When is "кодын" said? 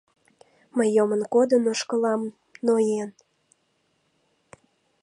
1.33-1.63